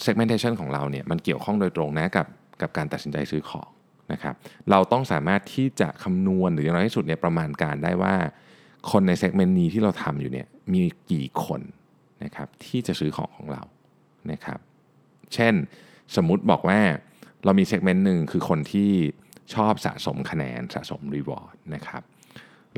[0.06, 2.26] segmentation ของเราเนี่ยมันเกี่ยวข้องโดยตรงนะกับ
[2.60, 3.68] กับการตัดสินใจซื้อของ
[4.12, 4.34] นะครับ
[4.70, 8.14] เราต้องสามารถที่จะคำนวณหรืออย่างน้อยที่สุดเนี่ยประมาณการได้ว่า
[8.90, 11.60] คนใน segment นี้ที่เราทำอยู่เนี่ยมีกี่คน
[12.24, 13.62] นะครับที่จะซื้อของของเรา
[14.32, 14.58] นะครับ
[15.34, 15.54] เช่น
[16.16, 16.80] สมมุติบอกว่า
[17.44, 18.90] เรามี segment หนึ่งคือคนที่
[19.54, 22.02] ชอบสะสมคะแนนสะสมรีวอร์ดนะครับ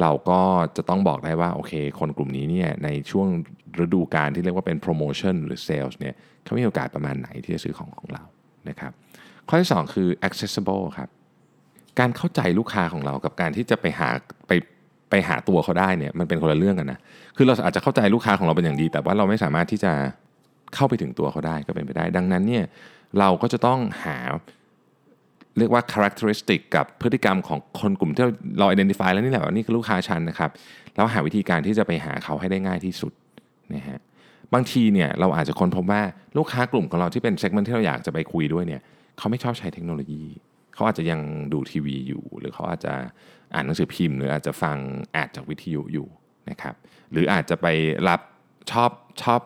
[0.00, 0.40] เราก็
[0.76, 3.28] จะต้องบอกได้ว่าโอเค คนกลุ่มนี้เนี่ยในช่วง
[3.84, 8.24] ฤดูการที่เรียกว่าเป็นโปรโมชั่นหรือเซลส์เนี่ยเขามีโอกาสประมาณไหนที่จะซื้อของของเรา
[8.68, 8.92] นะครับ
[9.48, 11.08] ข้อที่ 2 คือ accessible ครับ
[11.98, 14.08] การเข้าใจลูกค้าของเรากับการที่จะไปหา
[14.48, 14.52] ไป
[15.10, 17.00] ไปหาตัวเขาได้เนี่ยมันเป็นคนละเรื่องกันนะ
[17.36, 19.92] คือเราอาจจะเข้าใจลูกค้าของเราเป็นอย่างดี แต่ว่าเราไม่สามารถที่จะ
[20.74, 22.64] เข้าไปถึงตัวเขาได้ก็เป็นไปได้ ดังนั้นเนี่ย
[23.18, 24.18] เราก็จะต้องหา
[25.58, 28.24] เรียกว่า characteristic กับพฤติกรรมของคนกลุ่มที่
[28.58, 30.50] เรา identify แล้วนี่แหละว่านี่คือลูกค้าชั้นนะครับ
[30.94, 33.12] แล้วหาวิธีการที่จะไปหาเขาให้ได้ง่ายที่สุด
[33.74, 33.98] นะฮะ
[34.54, 36.02] บางทีเนี่ยเราอาจจะค้นพบว่า
[36.38, 38.82] ลูกค้ากลุ่มของเราที่เป็นเซกเมนต์ที่เราอยากจะไปคุยด้วยเนี่ย
[39.18, 40.22] เขาไม่ชอบใช้เทคโนโลยี
[40.74, 41.20] เขาอาจจะยัง
[41.52, 42.92] ดูทีวีอยู่ หรือเขาอาจจะ
[43.54, 44.76] อ่านหนังสือพิมพ์ หรืออาจจะฟัง
[45.12, 46.06] แอดจากวิทยุอยู่
[46.50, 46.74] นะครับ
[47.12, 47.66] หรืออาจจะไป
[48.08, 48.20] รับ
[48.70, 48.90] ชอบ
[49.22, 49.40] ชอบ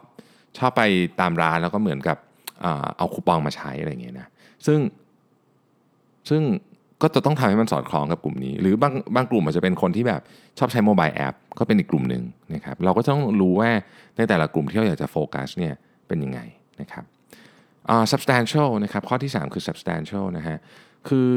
[0.59, 0.83] ชอบไป
[1.21, 2.19] ตามร้านแล้วก็เหมือนกับ
[2.97, 4.29] เอาคูปองมาใช้อะไรอย่างเงี้ยนะ
[4.67, 4.79] ซึ่ง
[6.29, 6.43] ซึ่ง
[7.03, 10.21] ก็จะต้องทำให้มันสอดคล้องกับกลุ่มนี้ หรือบางบางกลุ่มอาจจะเป็นคนที่แบบ
[10.59, 12.23] ชอบใช้โมบายแอปก็เป็นอีกกลุ่มหนึ่ง
[12.55, 13.71] นะครับเราก็ต้องรู้ว่า
[14.17, 15.75] ในแต่ละกลุ่มที่เราอยากจะโฟกัสเนี่ย
[16.09, 16.41] เป็นยังไง
[16.81, 17.05] นะครับ
[17.89, 20.59] อ่า substantial นะครับข้อที่ 3 คือ substantial นะฮะ
[21.09, 21.31] คือ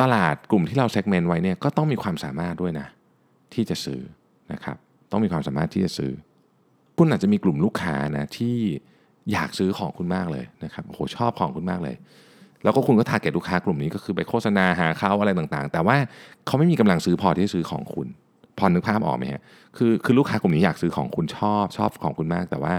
[0.00, 2.86] ตลาดกลุ่มที่เรา segment ไว้เนี่ยก็ต้องมีความสามารถด้วยนะ
[3.54, 4.00] ที่จะซื้อ
[4.52, 4.76] นะครับ
[5.10, 6.12] ต้องมีความสามารถที่จะซื้อ
[6.98, 8.56] คุณอาจจะมีกลุ่มลูกค้านะที่
[9.32, 11.96] อยากซื้อของคุณมากเลยนะครับโอ้โหชอบของคุณมากเลย
[12.64, 15.96] แล้วก็คุณก็ทาร์เก็ตลูกค้ากลุ่มนี้ก็คือไปโฆษณาหาเขาอะไรต่างๆ แต่ว่า
[16.46, 18.06] เขาไม่มีกำลังซื้อพอที่จะซื้อของคุณ
[18.58, 19.42] พอนึกภาพออกไหมฮะ
[19.76, 22.74] คือคือลูกค้ากลุ่มนี้อยากซื้อของคุณชอบชอบของคุณมาก แต่ว่า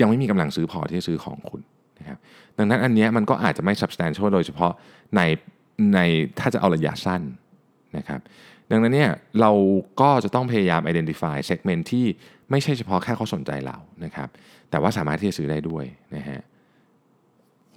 [0.00, 1.60] ยังไม่มีกำลังซื้อพอที่จะซื้อของคุณ
[1.98, 2.18] นะครับ
[2.58, 4.72] ดังนั้นอันนี้มันก็อาจจะไม่ substantial โดยเฉพาะ
[5.16, 5.20] ใน
[5.94, 5.98] ใน
[6.38, 7.22] ถ้าจะเอาระยะสั้น
[7.96, 8.20] นะครับ
[8.70, 9.52] ดังนั้นเนี่ยเรา
[10.00, 12.06] ก็จะต้องพยายาม identify segment ที่
[12.50, 14.28] ไม่ใช่เฉพาะแค่เขาสนใจเรานะครับ
[14.70, 15.84] แต่ว่าสามารถที่จะซื้อได้ด้วย
[16.16, 16.40] นะฮะ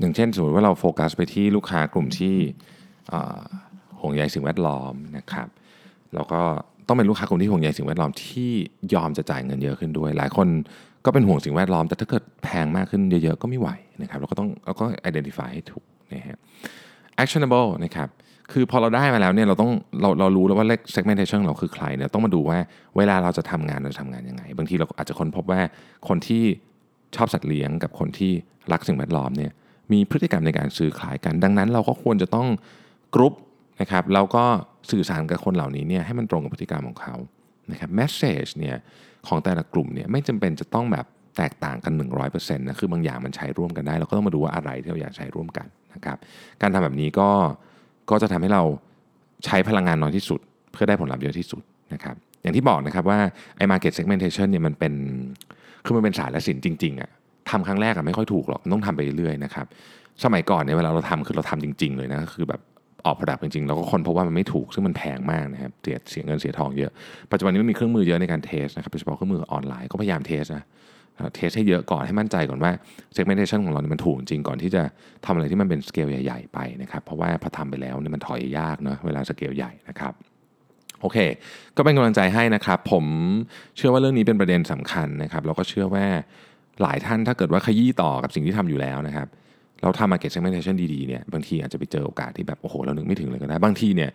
[0.01, 2.35] อย่างเช่นสมมติว่าเราโฟกัสไปที่ลูกค้ากลุ่มที่
[4.01, 5.47] ห่วงใยสิ่งแวดล้อมนะครับ
[6.15, 6.41] แล้วก็
[6.87, 8.51] ต้องเป็นลูกค้ากลุ่มที่ห่วงใยสิ่งแวดล้อมที่
[8.93, 10.47] ยอมจะจ่ายเงินเยอะขึ้นด้วย หลายคน
[11.05, 13.69] ก็เป็นห่วงสิ่งแวดล้อม แต่ถ้าเกิดแพงมากขึ้นเยอะๆก็ไม่ไหว
[14.01, 15.83] นะครับเราก็ต้องเราก็ identify ให้ถูก
[16.13, 16.37] นะฮะ
[17.23, 18.09] actionable นะครับ
[18.51, 22.57] คือพอเราได้มาแล้วเนี่ยเราต้องเราเรารู้แล้วว่าเลข segmentation เราคือใครเนี่ยต้องมาดูว่า
[22.97, 25.61] เวลาเราจะทำงานเราจะทำงานยังไง บางทีเราอาจจะค้นพบว่า
[26.07, 26.43] คนที่
[27.15, 28.31] ชอบสัตว์เลี้ยงกับคนที่
[28.71, 29.51] รักสิ่งแวดล้อมเนี่ย
[29.91, 32.47] มีพฤติกรรมในการซื้อขายกัน ดังนั้นเราก็ควรจะต้อง
[33.15, 33.33] กรุ๊ป
[33.81, 34.43] นะครับแล้วก็
[34.91, 37.15] สื่อสารกับคนเหล่านี้เนี่ยให้มันตรงกับพฤติกรรมของเขา
[37.71, 38.77] นะครับ message เนี่ย
[39.27, 41.05] ของแต่ละกลุ่มเนี่ยไม่จำเป็นจะต้องแบบ
[41.37, 41.93] แตกต่างกัน
[42.29, 46.17] 100%นะคือบางอย่างมันใช้ร่วมกันได้ เราก็ต้องมาดูว่าอะไรที่เราอยากใช้ร่วมกันนะครับ
[46.61, 47.29] การทำแบบนี้ก็
[48.09, 48.63] ก็จะทำให้เรา
[49.45, 50.39] ใช้พลังงานน้อยที่สุด
[50.71, 51.61] เพื่อได้ผลลัพธ์เยอะที่สุด
[51.93, 53.19] นะครับอย่างที่บอกนะครับว่า
[53.57, 54.93] ไอ้ market segmentation เนี่ยมันเป็น
[55.85, 57.11] คือมันเป็นศาสตร์และศิลป์จริงๆอะ
[57.51, 59.65] ทำครั้งแรกอะไม่ค่อยถูกหรอกต้องทำไปเรื่อยๆนะครับ
[60.23, 62.61] สมัยก่อนเนี่ยเวลาเราทำคือเราทำจริง ๆ เลยนะคือแบบ
[63.05, 66.91] ออกผลิตจริงๆเราก็ค้นพบว่ามันไม่ถูกซึ่งมันแพงมากนะครับเสียเสียเงินเสียทองเยอะ
[67.31, 70.65] ปัจจุบันนี้มันมีเครื่องมือเยอะในการ test นะครับโดยเฉพาะเครื่องมือออนไลน์ก็พยายาม test นะ
[71.35, 72.71] test ให้เยอะก่อนให้มั่นใจก่อนว่า
[73.15, 74.81] segmentation ของเราเนี่ยมันถูกจริงก่อนที่จะ
[75.25, 80.13] ทำอะไรที่มันเป็นสเกลใหญ่ ๆ ไปนะครับเพราะว่าพอทำไปแล้วเนี่ยมันถอยยากเนาะเวลาสเกลใหญ่นะครับ
[81.01, 81.17] โอเค
[81.77, 83.05] ก็เป็นกำลังใจให้นะครับ ผม
[83.77, 86.05] เชื่อว่าเรื่องนี้เป็นประเด็นสำคัญนะครับแล้วก็เชื่อว่า
[86.81, 89.27] หลายท่านถ้าเกิดว่าขยี้ต่อกับสิ่งที่ทำอยู่แล้วนะครับ
[89.81, 94.11] เราทำ market segmentation ดีๆเนี่ยบางทีอาจจะไปเจอโอกาสที่แบบโอ้โหเรานึกไม่ถึงเลยก็ได้บางทีเนี่ย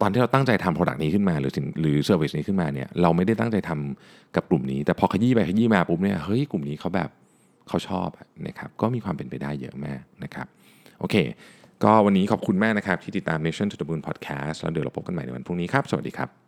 [0.00, 7.08] ตอนที่เราตั้งใจทำ product นี้ขึ้นมาหรือสินหรือ service นี้ขึ้นมาเนี่ยเราไม่ได้ตั้งใจทำกับกลุ่มนี้ แต่พอขยี้ไปขยี้มาปุ๊บเนี่ยเฮ้ยกลุ่มนี้เขาแบบ
[7.68, 8.08] เขาชอบ
[8.46, 10.46] นะครับก็มีความเป็นไปได้เยอะมากนะครับ
[11.00, 11.16] โอเค
[11.84, 16.41] ก็วันนี้ขอบคุณมากนะครับที่ติดตาม Mission to the Moon Podcast แล้วเดี๋ยวเราพบกันใหม่ในวันพรุ่งนี้ครับ สวัสดีครับ